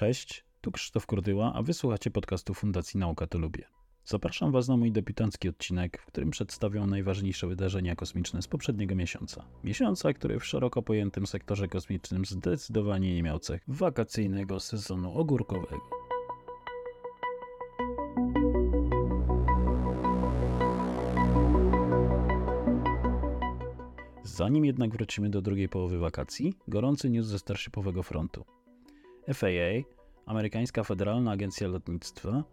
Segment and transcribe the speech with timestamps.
[0.00, 3.64] Cześć, tu Krzysztof Kurdyła, a wysłuchacie podcastu Fundacji Nauka to Lubię.
[4.04, 9.44] Zapraszam Was na mój debiutancki odcinek, w którym przedstawię najważniejsze wydarzenia kosmiczne z poprzedniego miesiąca.
[9.64, 15.90] Miesiąca, który w szeroko pojętym sektorze kosmicznym zdecydowanie nie miał cech wakacyjnego sezonu ogórkowego.
[24.22, 28.44] Zanim jednak wrócimy do drugiej połowy wakacji, gorący news ze Starshipowego Frontu.
[29.34, 29.82] FAA,
[30.26, 32.44] amerykańska Federalna Agencja Lotnictwa,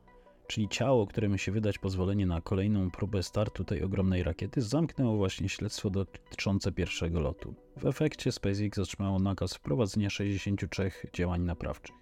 [0.48, 5.50] czyli ciało, które musi wydać pozwolenie na kolejną próbę startu tej ogromnej rakiety, zamknęło właśnie
[5.50, 7.56] śledztwo dotyczące pierwszego lotu.
[7.78, 11.96] W efekcie SpaceX otrzymało nakaz wprowadzenia 63 działań naprawczych.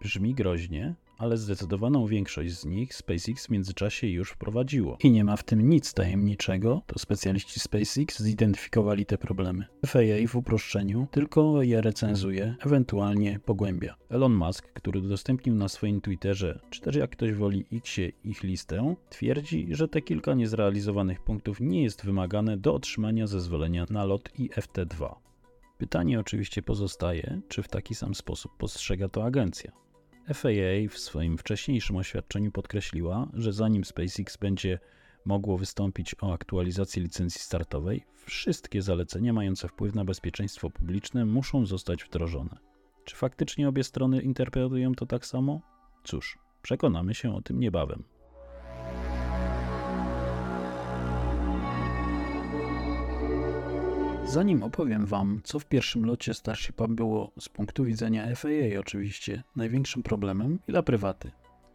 [0.00, 4.98] Brzmi groźnie, ale zdecydowaną większość z nich SpaceX w międzyczasie już wprowadziło.
[5.02, 9.64] I nie ma w tym nic tajemniczego, to specjaliści SpaceX zidentyfikowali te problemy.
[9.86, 13.96] FAA w uproszczeniu tylko je recenzuje, ewentualnie pogłębia.
[14.08, 18.94] Elon Musk, który udostępnił na swoim Twitterze, czy też jak ktoś woli Xie ich listę,
[19.10, 25.14] twierdzi, że te kilka niezrealizowanych punktów nie jest wymagane do otrzymania zezwolenia na lot IFT-2.
[25.78, 29.85] Pytanie oczywiście pozostaje, czy w taki sam sposób postrzega to agencja.
[30.34, 34.78] FAA w swoim wcześniejszym oświadczeniu podkreśliła, że zanim SpaceX będzie
[35.24, 42.04] mogło wystąpić o aktualizację licencji startowej, wszystkie zalecenia mające wpływ na bezpieczeństwo publiczne muszą zostać
[42.04, 42.58] wdrożone.
[43.04, 45.60] Czy faktycznie obie strony interpretują to tak samo?
[46.04, 48.15] Cóż, przekonamy się o tym niebawem.
[54.26, 60.02] Zanim opowiem Wam, co w pierwszym locie Starshipa było z punktu widzenia FAA oczywiście największym
[60.02, 61.30] problemem i dla prywaty.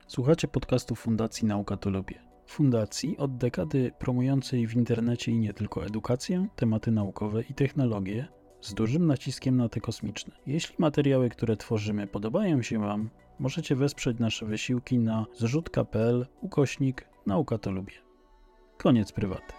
[0.08, 2.22] Słuchacie podcastu Fundacji Nauka to Lubię.
[2.48, 8.28] Fundacji od dekady promującej w internecie i nie tylko edukację, tematy naukowe i technologie
[8.62, 10.36] z dużym naciskiem na te kosmiczne.
[10.46, 17.58] Jeśli materiały, które tworzymy podobają się Wam, możecie wesprzeć nasze wysiłki na zrzutka.pl ukośnik Nauka
[17.58, 17.96] to Lubię.
[18.78, 19.54] Koniec prywaty.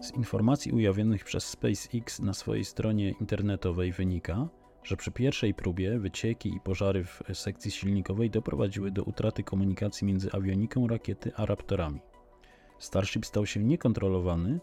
[0.00, 4.48] Z informacji ujawnionych przez SpaceX na swojej stronie internetowej wynika,
[4.82, 10.32] że przy pierwszej próbie wycieki i pożary w sekcji silnikowej doprowadziły do utraty komunikacji między
[10.32, 12.00] awioniką rakiety a raptorami.
[12.78, 14.60] Starship stał się niekontrolowany,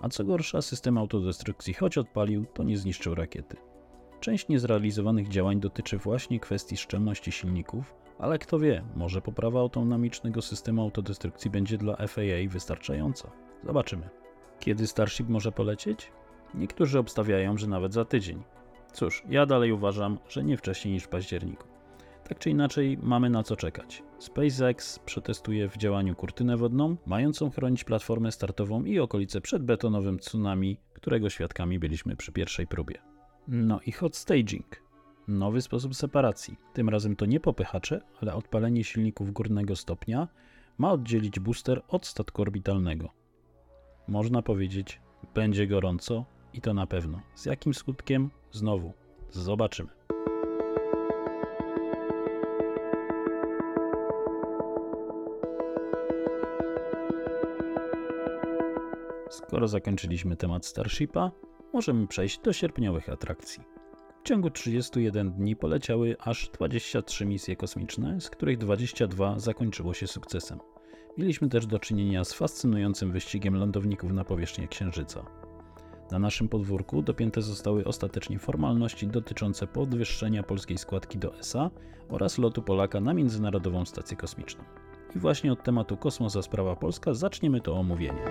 [0.00, 3.56] a co gorsza, system autodestrukcji, choć odpalił, to nie zniszczył rakiety.
[4.20, 10.82] Część niezrealizowanych działań dotyczy właśnie kwestii szczelności silników, ale kto wie, może poprawa autonomicznego systemu
[10.82, 13.30] autodestrukcji będzie dla FAA wystarczająca.
[13.64, 14.08] Zobaczymy.
[14.60, 16.12] Kiedy Starship może polecieć?
[16.54, 18.42] Niektórzy obstawiają, że nawet za tydzień.
[18.92, 21.64] Cóż, ja dalej uważam, że nie wcześniej niż w październiku.
[22.28, 24.02] Tak czy inaczej, mamy na co czekać.
[24.18, 30.76] SpaceX przetestuje w działaniu kurtynę wodną, mającą chronić platformę startową i okolice przed betonowym tsunami,
[30.92, 32.94] którego świadkami byliśmy przy pierwszej próbie.
[33.48, 34.83] No i hot staging.
[35.28, 36.56] Nowy sposób separacji.
[36.72, 40.28] Tym razem to nie popychacze, ale odpalenie silników górnego stopnia
[40.78, 43.10] ma oddzielić booster od statku orbitalnego.
[44.08, 45.00] Można powiedzieć,
[45.34, 47.20] będzie gorąco i to na pewno.
[47.34, 48.30] Z jakim skutkiem?
[48.52, 48.92] Znowu,
[49.30, 49.90] zobaczymy.
[59.30, 61.30] Skoro zakończyliśmy temat Starshipa,
[61.72, 63.73] możemy przejść do sierpniowych atrakcji.
[64.24, 70.58] W ciągu 31 dni poleciały aż 23 misje kosmiczne, z których 22 zakończyło się sukcesem.
[71.18, 75.24] Mieliśmy też do czynienia z fascynującym wyścigiem lądowników na powierzchnię Księżyca.
[76.10, 81.70] Na naszym podwórku dopięte zostały ostatecznie formalności dotyczące podwyższenia polskiej składki do ESA
[82.08, 84.64] oraz lotu Polaka na Międzynarodową Stację Kosmiczną.
[85.16, 88.22] I właśnie od tematu Kosmosa Sprawa Polska zaczniemy to omówienie.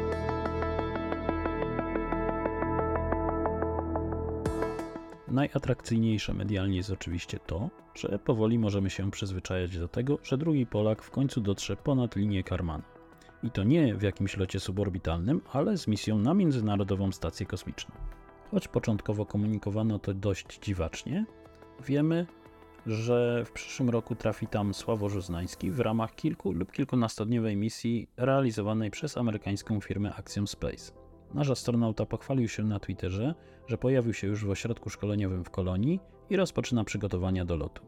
[5.33, 11.03] Najatrakcyjniejsze medialnie jest oczywiście to, że powoli możemy się przyzwyczajać do tego, że drugi Polak
[11.03, 12.83] w końcu dotrze ponad linię Karmana.
[13.44, 17.95] I to nie w jakimś locie suborbitalnym, ale z misją na Międzynarodową Stację Kosmiczną.
[18.51, 21.25] Choć początkowo komunikowano to dość dziwacznie,
[21.86, 22.25] wiemy,
[22.86, 28.91] że w przyszłym roku trafi tam Sławosz Uznański w ramach kilku lub kilkunastodniowej misji realizowanej
[28.91, 31.02] przez amerykańską firmę Axiom Space.
[31.33, 33.35] Nasz astronauta pochwalił się na Twitterze,
[33.68, 36.00] że pojawił się już w ośrodku szkoleniowym w kolonii
[36.30, 37.83] i rozpoczyna przygotowania do lotu.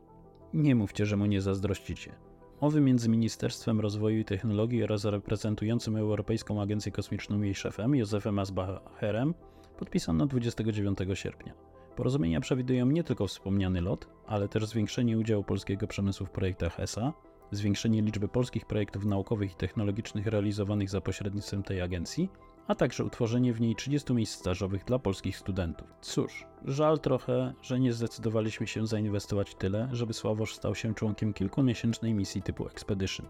[0.53, 2.15] Nie mówcie, że mu nie zazdrościcie.
[2.61, 9.33] Mowy między Ministerstwem Rozwoju i Technologii oraz reprezentującym Europejską Agencję Kosmiczną jej szefem, Józefem Asbacherem,
[9.77, 11.53] podpisano 29 sierpnia.
[11.95, 17.13] Porozumienia przewidują nie tylko wspomniany lot, ale też zwiększenie udziału polskiego przemysłu w projektach ESA,
[17.51, 22.29] zwiększenie liczby polskich projektów naukowych i technologicznych realizowanych za pośrednictwem tej agencji
[22.67, 25.87] a także utworzenie w niej 30 miejsc stażowych dla polskich studentów.
[26.01, 32.13] Cóż, żal trochę, że nie zdecydowaliśmy się zainwestować tyle, żeby Sławosz stał się członkiem kilkumiesięcznej
[32.13, 33.27] misji typu Expedition.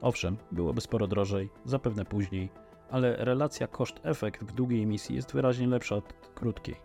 [0.00, 2.50] Owszem, byłoby sporo drożej, zapewne później,
[2.90, 6.76] ale relacja koszt-efekt w długiej misji jest wyraźnie lepsza od krótkiej.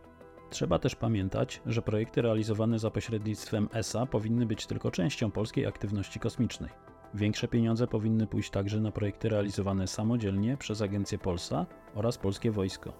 [0.50, 6.20] Trzeba też pamiętać, że projekty realizowane za pośrednictwem ESA powinny być tylko częścią polskiej aktywności
[6.20, 6.70] kosmicznej.
[7.16, 12.94] Większe pieniądze powinny pójść także na projekty realizowane samodzielnie przez Agencję Polsa oraz Polskie Wojsko.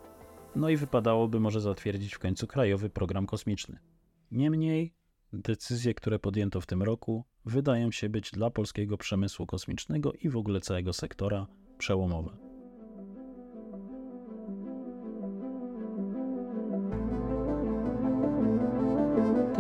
[0.56, 3.80] No i wypadałoby może zatwierdzić w końcu krajowy program kosmiczny.
[4.32, 4.94] Niemniej,
[5.34, 10.38] decyzje, które podjęto w tym roku, wydają się być dla polskiego przemysłu kosmicznego i w
[10.38, 11.48] ogóle całego sektora
[11.78, 12.45] przełomowe.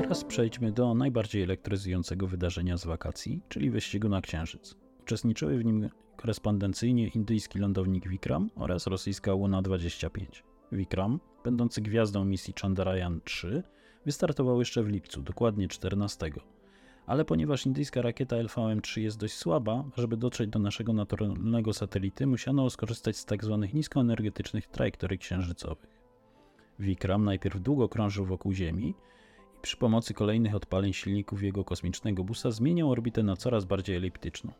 [0.06, 4.76] Teraz przejdźmy do najbardziej elektryzującego wydarzenia z wakacji, czyli wyścigu na Księżyc.
[5.02, 10.26] Uczestniczyły w nim korespondencyjnie indyjski lądownik Vikram oraz rosyjska Luna-25.
[10.72, 13.64] Vikram, będący gwiazdą misji Chandrayaan-3,
[14.06, 16.32] wystartował jeszcze w lipcu, dokładnie 14.
[17.06, 22.70] Ale ponieważ indyjska rakieta LVM-3 jest dość słaba, żeby dotrzeć do naszego naturalnego satelity, musiano
[22.70, 23.60] skorzystać z tzw.
[23.62, 26.02] Tak niskoenergetycznych trajektorii księżycowych.
[26.80, 28.96] Vikram najpierw długo krążył wokół Ziemi,
[29.66, 34.52] przy pomocy kolejnych odpaleń silników jego kosmicznego busa zmieniał orbitę na coraz bardziej eliptyczną.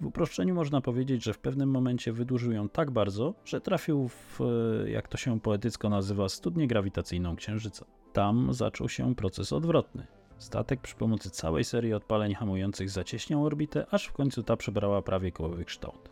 [0.00, 4.40] W uproszczeniu można powiedzieć, że w pewnym momencie wydłużył ją tak bardzo, że trafił w,
[4.86, 7.86] jak to się poetycko nazywa, studnię grawitacyjną Księżyca.
[8.12, 10.06] Tam zaczął się proces odwrotny.
[10.38, 15.32] Statek przy pomocy całej serii odpaleń hamujących zacieśniał orbitę, aż w końcu ta przybrała prawie
[15.32, 16.10] kołowy kształt.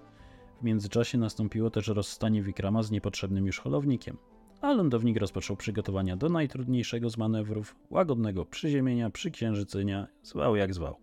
[0.60, 4.16] W międzyczasie nastąpiło też rozstanie Wikrama z niepotrzebnym już holownikiem
[4.62, 10.97] a lądownik rozpoczął przygotowania do najtrudniejszego z manewrów łagodnego przyziemienia, przyksiężycenia, zwał jak zwał.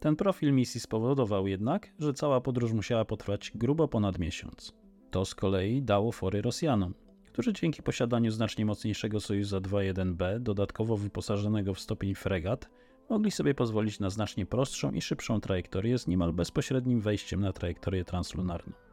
[0.00, 4.74] Ten profil misji spowodował jednak, że cała podróż musiała potrwać grubo ponad miesiąc.
[5.10, 6.94] To z kolei dało fory Rosjanom,
[7.26, 12.70] którzy dzięki posiadaniu znacznie mocniejszego Sojuza 2.1b, dodatkowo wyposażonego w stopień fregat,
[13.10, 18.04] mogli sobie pozwolić na znacznie prostszą i szybszą trajektorię z niemal bezpośrednim wejściem na trajektorię
[18.04, 18.85] translunarną.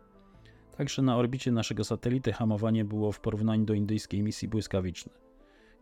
[0.78, 5.14] Także na orbicie naszego satelity hamowanie było w porównaniu do indyjskiej misji błyskawiczne.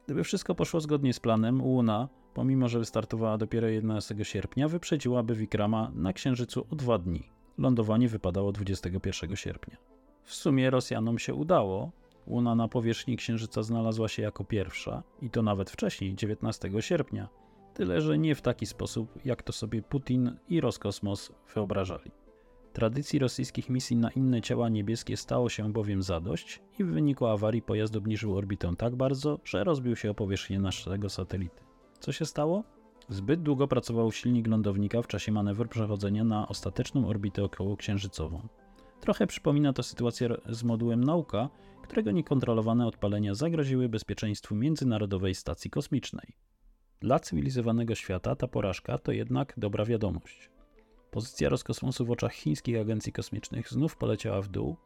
[0.05, 5.91] Gdyby wszystko poszło zgodnie z planem, Luna, pomimo że wystartowała dopiero 11 sierpnia, wyprzedziłaby Vikrama
[5.95, 7.23] na Księżycu o dwa dni.
[7.57, 9.77] Lądowanie wypadało 21 sierpnia.
[10.23, 11.91] W sumie Rosjanom się udało.
[12.27, 17.29] Luna na powierzchni Księżyca znalazła się jako pierwsza, i to nawet wcześniej, 19 sierpnia.
[17.73, 22.11] Tyle, że nie w taki sposób, jak to sobie Putin i Roskosmos wyobrażali.
[22.73, 27.61] Tradycji rosyjskich misji na inne ciała niebieskie stało się bowiem zadość i w wyniku awarii
[27.61, 31.61] pojazd obniżył orbitę tak bardzo, że rozbił się o powierzchnię naszego satelity.
[31.99, 32.63] Co się stało?
[33.09, 38.47] Zbyt długo pracował silnik lądownika w czasie manewru przechodzenia na ostateczną orbitę okołoksiężycową.
[38.99, 41.49] Trochę przypomina to sytuację z modułem Nauka,
[41.83, 46.35] którego niekontrolowane odpalenia zagroziły bezpieczeństwu Międzynarodowej Stacji Kosmicznej.
[46.99, 50.49] Dla cywilizowanego świata ta porażka to jednak dobra wiadomość.
[51.11, 54.77] Pozycja Roskosmosu w oczach chińskich agencji kosmicznych znów poleciała w dół,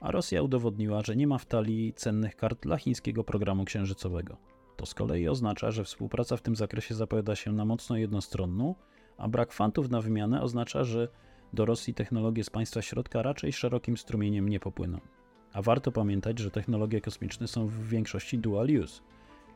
[0.00, 4.36] a Rosja udowodniła, że nie ma w talii cennych kart dla chińskiego programu księżycowego.
[4.76, 8.74] To z kolei oznacza, że współpraca w tym zakresie zapowiada się na mocno jednostronną,
[9.16, 11.08] a brak fantów na wymianę oznacza, że
[11.52, 15.00] do Rosji technologie z państwa środka raczej szerokim strumieniem nie popłyną.
[15.52, 19.02] A warto pamiętać, że technologie kosmiczne są w większości dual use,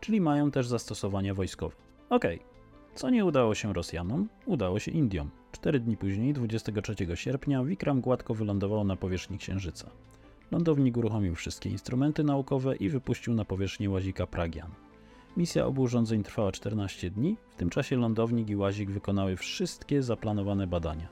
[0.01, 1.77] czyli mają też zastosowania wojskowe.
[2.11, 2.56] Okej, okay.
[2.97, 5.31] Co nie udało się Rosjanom, udało się Indiom.
[5.53, 9.91] Cztery dni później, 23 sierpnia, Vikram gładko wylądował na powierzchni Księżyca.
[10.51, 14.71] Lądownik uruchomił wszystkie instrumenty naukowe i wypuścił na powierzchnię łazika Pragian.
[15.37, 20.67] Misja obu urządzeń trwała 14 dni, w tym czasie lądownik i łazik wykonały wszystkie zaplanowane
[20.67, 21.09] badania.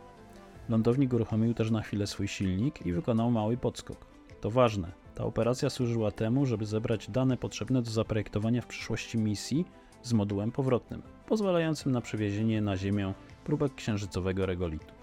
[0.69, 4.07] Lądownik uruchomił też na chwilę swój silnik i wykonał mały podskok.
[4.41, 9.65] To ważne, ta operacja służyła temu, żeby zebrać dane potrzebne do zaprojektowania w przyszłości misji
[10.05, 14.95] z modułem powrotnym, pozwalającym na przewiezienie na Ziemię próbek księżycowego regolitu.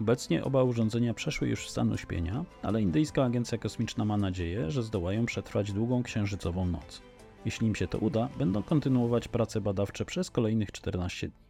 [0.00, 4.82] Obecnie oba urządzenia przeszły już w stan uśpienia, ale indyjska agencja kosmiczna ma nadzieję, że
[4.82, 7.02] zdołają przetrwać długą księżycową noc.
[7.44, 11.45] Jeśli im się to uda, będą kontynuować prace badawcze przez kolejnych 14 dni.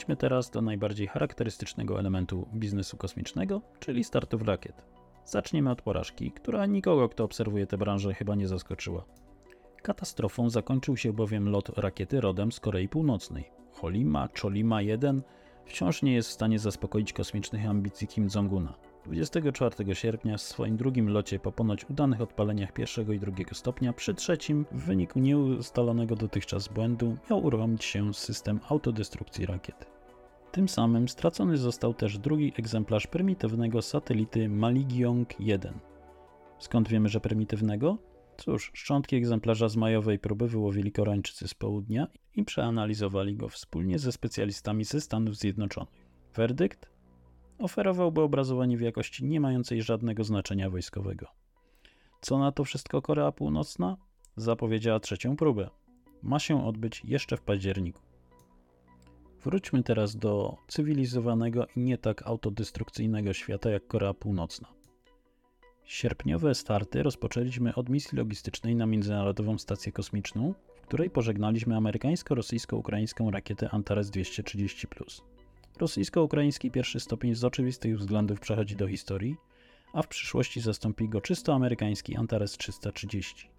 [0.00, 4.84] Przejdźmy teraz do najbardziej charakterystycznego elementu biznesu kosmicznego, czyli startów rakiet.
[5.24, 9.04] Zaczniemy od porażki, która nikogo, kto obserwuje tę branżę, chyba nie zaskoczyła.
[9.82, 13.50] Katastrofą zakończył się bowiem lot rakiety rodem z Korei Północnej.
[13.72, 15.22] Holima Cholima 1
[15.66, 18.74] wciąż nie jest w stanie zaspokoić kosmicznych ambicji Kim Jong-una.
[19.04, 24.14] 24 sierpnia w swoim drugim locie po ponoć udanych odpaleniach pierwszego i drugiego stopnia, przy
[24.14, 29.86] trzecim w wyniku nieustalonego dotychczas błędu miał uruchomić się system autodestrukcji rakiet.
[30.52, 35.74] Tym samym stracony został też drugi egzemplarz prymitywnego satelity Maligiong 1.
[36.58, 37.98] Skąd wiemy, że prymitywnego?
[38.36, 44.12] Cóż, szczątki egzemplarza z majowej próby wyłowili Koreańczycy z południa i przeanalizowali go wspólnie ze
[44.12, 46.06] specjalistami ze Stanów Zjednoczonych.
[46.34, 46.89] Werdykt?
[47.60, 51.26] Oferowałby obrazowanie w jakości nie mającej żadnego znaczenia wojskowego.
[52.20, 53.96] Co na to wszystko Korea Północna?
[54.36, 55.70] Zapowiedziała trzecią próbę.
[56.22, 58.00] Ma się odbyć jeszcze w październiku.
[59.44, 64.68] Wróćmy teraz do cywilizowanego i nie tak autodestrukcyjnego świata jak Korea Północna.
[65.84, 73.70] Sierpniowe starty rozpoczęliśmy od misji logistycznej na Międzynarodową Stację Kosmiczną, w której pożegnaliśmy amerykańsko-rosyjsko-ukraińską rakietę
[73.70, 74.88] Antares 230.
[75.80, 79.36] Rosyjsko-ukraiński pierwszy stopień z oczywistych względów przechodzi do historii,
[79.92, 83.50] a w przyszłości zastąpi go czysto amerykański Antares 330.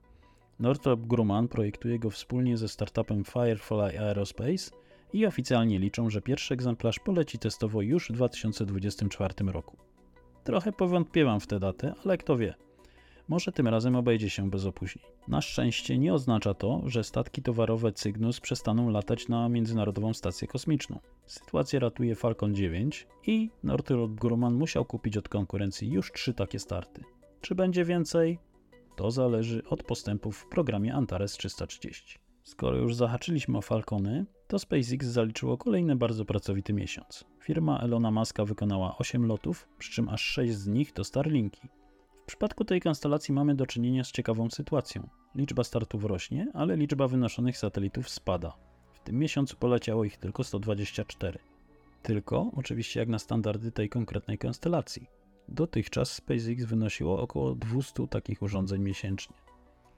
[0.59, 4.71] Northrop Grumman projektuje go wspólnie ze startupem Firefly Aerospace
[5.13, 9.77] i oficjalnie liczą, że pierwszy egzemplarz poleci testowo już w 2024 roku.
[10.43, 12.53] Trochę powątpiewam w tę datę, ale kto wie.
[13.27, 15.10] Może tym razem obejdzie się bez opóźnień.
[15.27, 20.99] Na szczęście nie oznacza to, że statki towarowe Cygnus przestaną latać na Międzynarodową Stację Kosmiczną.
[21.25, 27.03] Sytuację ratuje Falcon 9 i Northrop Grumman musiał kupić od konkurencji już trzy takie starty.
[27.41, 28.39] Czy będzie więcej?
[28.95, 32.19] To zależy od postępów w programie Antares 330.
[32.43, 37.25] Skoro już zahaczyliśmy o Falcony, to SpaceX zaliczyło kolejny bardzo pracowity miesiąc.
[37.43, 41.67] Firma Elona Muska wykonała 8 lotów, przy czym aż 6 z nich to Starlinki.
[42.31, 45.09] W przypadku tej konstelacji mamy do czynienia z ciekawą sytuacją.
[45.35, 48.57] Liczba startów rośnie, ale liczba wynoszonych satelitów spada.
[48.93, 51.39] W tym miesiącu poleciało ich tylko 124.
[52.03, 55.09] Tylko, oczywiście jak na standardy tej konkretnej konstelacji.
[55.47, 59.35] Dotychczas SpaceX wynosiło około 200 takich urządzeń miesięcznie.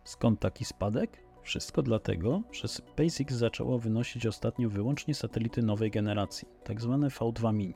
[0.03, 1.23] Skąd taki spadek?
[1.43, 6.99] Wszystko dlatego, że SpaceX zaczęło wynosić ostatnio wyłącznie satelity nowej generacji, tzw.
[7.01, 7.73] Tak V2 Mini.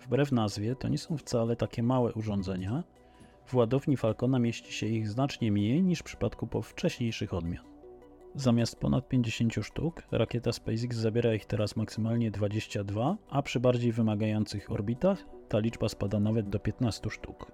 [0.00, 2.84] Wbrew nazwie, to nie są wcale takie małe urządzenia.
[3.48, 7.64] W ładowni Falcona mieści się ich znacznie mniej niż w przypadku po wcześniejszych odmian.
[8.34, 14.72] Zamiast ponad 50 sztuk, rakieta SpaceX zabiera ich teraz maksymalnie 22, a przy bardziej wymagających
[14.72, 17.52] orbitach ta liczba spada nawet do 15 sztuk.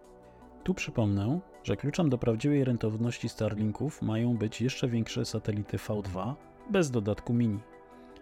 [0.64, 6.34] Tu przypomnę, że kluczem do prawdziwej rentowności Starlinków mają być jeszcze większe satelity V2
[6.70, 7.60] bez dodatku mini,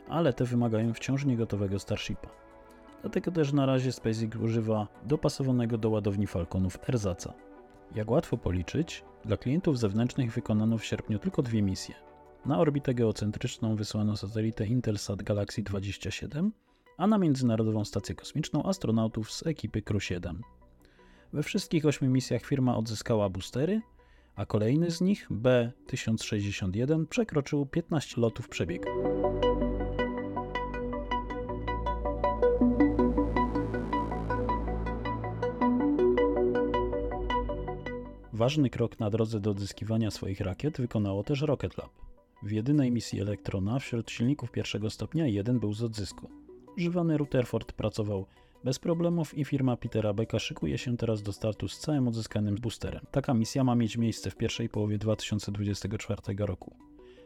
[0.09, 2.29] ale te wymagają wciąż niegotowego Starshipa.
[3.02, 7.35] Dlatego też na razie SpaceX używa dopasowanego do ładowni Falconów erzaca.
[7.94, 11.94] Jak łatwo policzyć, dla klientów zewnętrznych wykonano w sierpniu tylko dwie misje.
[12.46, 16.52] Na orbitę geocentryczną wysłano satelitę Intelsat Galaxy 27,
[16.99, 20.42] a na Międzynarodową Stację Kosmiczną astronautów z ekipy Crew 7.
[21.32, 23.80] We wszystkich ośmiu misjach firma odzyskała boostery,
[24.37, 28.88] a kolejny z nich, B-1061, przekroczył 15 lotów przebiegu.
[38.42, 41.90] Ważny krok na drodze do odzyskiwania swoich rakiet wykonało też Rocket Lab.
[42.42, 46.30] W jedynej misji Elektrona wśród silników pierwszego stopnia jeden był z odzysku.
[46.76, 48.26] Używany Rutherford pracował
[48.64, 53.06] bez problemów i firma Petera Becka szykuje się teraz do startu z całym odzyskanym boosterem.
[53.11, 56.76] Taka misja ma mieć miejsce w pierwszej połowie 2024 roku.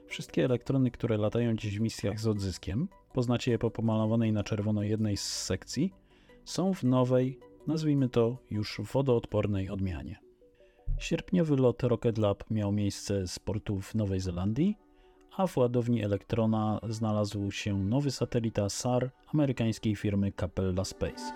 [0.07, 4.83] Wszystkie elektrony, które latają dziś w misjach z odzyskiem, poznacie je po pomalowanej na czerwono
[4.83, 5.93] jednej z sekcji,
[6.45, 10.26] są w nowej, nazwijmy to już wodoodpornej odmianie.
[10.99, 14.77] Sierpniowy lot Rocket Lab miał miejsce z portu w Nowej Zelandii,
[15.37, 21.33] a w ładowni Elektrona znalazł się nowy satelita SAR amerykańskiej firmy Capella Space.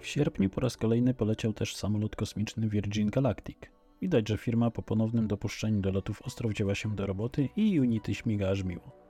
[0.00, 3.58] W sierpniu po raz kolejny poleciał też samolot kosmiczny Virgin Galactic.
[4.02, 8.14] Widać, że firma po ponownym dopuszczeniu do lotów ostro wzięła się do roboty i unity
[8.14, 9.05] śmiga aż miło.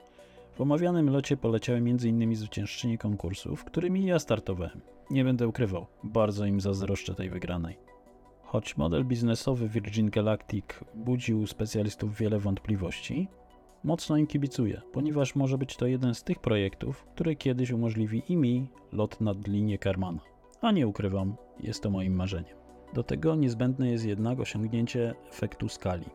[0.57, 2.35] W omawianym locie poleciały m.in.
[2.35, 4.81] zwyciężczynie konkursu, w którym ja startowałem.
[5.11, 7.77] Nie będę ukrywał, bardzo im zazdroszczę tej wygranej.
[8.41, 13.27] Choć model biznesowy Virgin Galactic budził specjalistów wiele wątpliwości,
[13.83, 18.37] mocno im kibicuję, ponieważ może być to jeden z tych projektów, który kiedyś umożliwi i
[18.37, 20.19] mi lot nad linię Karmana.
[20.61, 22.57] A nie ukrywam, jest to moim marzeniem.
[22.93, 26.05] Do tego niezbędne jest jednak osiągnięcie efektu skali.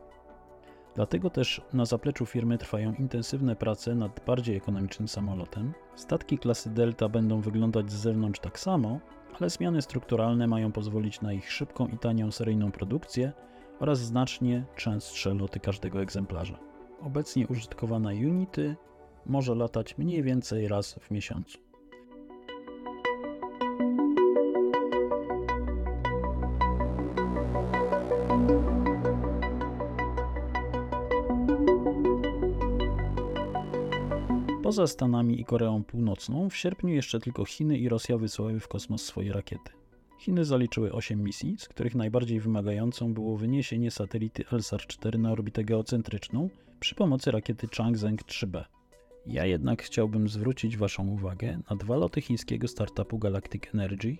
[0.95, 5.73] Dlatego też na zapleczu firmy trwają intensywne prace nad bardziej ekonomicznym samolotem.
[5.95, 8.99] Statki klasy Delta będą wyglądać z zewnątrz tak samo,
[9.39, 13.31] ale zmiany strukturalne mają pozwolić na ich szybką i tanią seryjną produkcję
[13.79, 16.59] oraz znacznie częstsze loty każdego egzemplarza.
[17.01, 18.75] Obecnie użytkowana Unity
[19.25, 21.62] może latać mniej więcej raz w miesiącu.
[34.73, 39.03] Poza Stanami i Koreą Północną, w sierpniu jeszcze tylko Chiny i Rosja wysłały w kosmos
[39.03, 39.71] swoje rakiety.
[40.19, 46.49] Chiny zaliczyły 8 misji, z których najbardziej wymagającą było wyniesienie satelity LSAR-4 na orbitę geocentryczną
[46.79, 48.63] przy pomocy rakiety Changzheng 3B.
[49.25, 54.17] Ja jednak chciałbym zwrócić Waszą uwagę na dwa loty chińskiego startupu Galactic Energy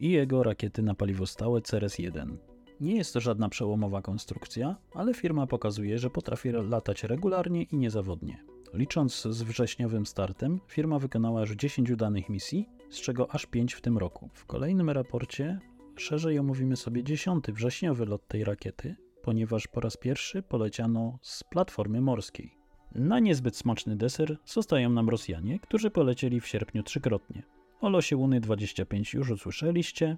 [0.00, 2.36] i jego rakiety na paliwo stałe Ceres-1.
[2.80, 8.53] Nie jest to żadna przełomowa konstrukcja, ale firma pokazuje, że potrafi latać regularnie i niezawodnie.
[8.74, 13.80] Licząc z wrześniowym startem, firma wykonała już 10 udanych misji, z czego aż 5 w
[13.80, 14.30] tym roku.
[14.34, 15.58] W kolejnym raporcie
[15.96, 22.00] szerzej omówimy sobie 10 wrześniowy lot tej rakiety, ponieważ po raz pierwszy poleciano z platformy
[22.00, 22.56] morskiej.
[22.94, 27.42] Na niezbyt smaczny deser zostają nam Rosjanie, którzy polecieli w sierpniu trzykrotnie.
[27.80, 30.16] O losie Łuny 25 już usłyszeliście,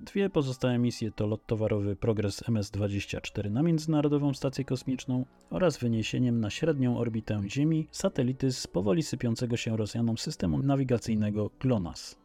[0.00, 6.50] Dwie pozostałe misje to lot towarowy Progress MS-24 na Międzynarodową Stację Kosmiczną oraz wyniesieniem na
[6.50, 12.18] średnią orbitę Ziemi satelity z powoli sypiącego się Rosjanom systemu nawigacyjnego GLONASS.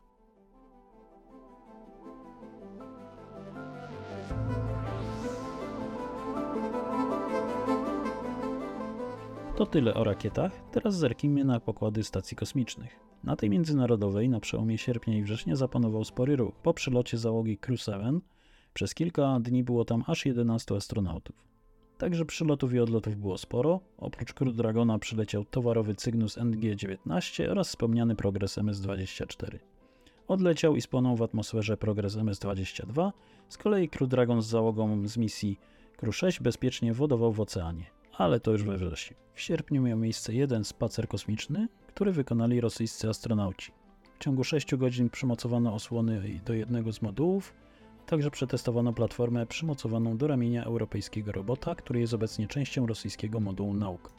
[9.55, 13.10] To tyle o rakietach, teraz zerknijmy na pokłady stacji kosmicznych.
[13.23, 16.55] Na tej międzynarodowej na przełomie sierpnia i września zapanował spory ruch.
[16.63, 18.21] Po przylocie załogi Crew 7
[18.73, 21.35] przez kilka dni było tam aż 11 astronautów.
[21.97, 23.79] Także przylotów i odlotów było sporo.
[23.97, 29.59] Oprócz Crew Dragona przyleciał towarowy Cygnus NG-19 oraz wspomniany Progress MS-24.
[30.27, 33.11] Odleciał i spłonął w atmosferze Progress MS-22,
[33.49, 35.59] z kolei Crew Dragon z załogą z misji
[35.97, 39.17] Crew 6 bezpiecznie wodował w oceanie ale to już we wrześniu.
[39.33, 41.67] W sierpniu miał miejsce jeden spacer kosmiczny,
[42.01, 43.71] który wykonali rosyjscy astronauci.
[44.19, 47.53] W ciągu 6 godzin przymocowano osłony do jednego z modułów,
[48.01, 53.73] a także przetestowano platformę przymocowaną do ramienia europejskiego robota, który jest obecnie częścią rosyjskiego modułu
[53.73, 54.11] nauk.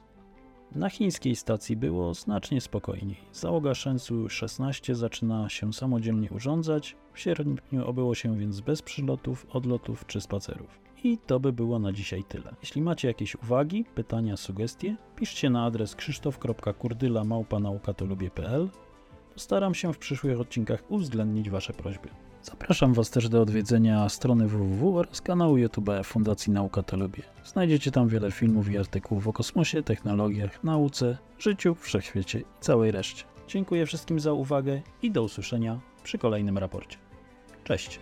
[0.74, 3.16] Na chińskiej stacji było znacznie spokojniej.
[3.32, 10.06] Załoga Shenzhou 16 zaczyna się samodzielnie urządzać, w sierpniu obyło się więc bez przylotów, odlotów
[10.06, 10.80] czy spacerów.
[11.04, 12.54] I to by było na dzisiaj tyle.
[12.62, 18.68] Jeśli macie jakieś uwagi, pytania, sugestie, piszcie na adres krzysztof.kurdyla.małpanaukatolubię.pl
[19.34, 22.08] Postaram się w przyszłych odcinkach uwzględnić Wasze prośby.
[22.42, 27.22] Zapraszam Was też do odwiedzenia strony www oraz kanału YouTube Fundacji Nauka to Lubię.
[27.44, 33.24] Znajdziecie tam wiele filmów i artykułów o kosmosie, technologiach, nauce, życiu, wszechświecie i całej reszcie.
[33.48, 36.98] Dziękuję wszystkim za uwagę i do usłyszenia przy kolejnym raporcie.
[37.64, 38.00] Cześć!